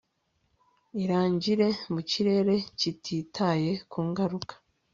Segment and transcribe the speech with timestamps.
[1.03, 4.53] Irangire mu kirere kititaye ku ngaruka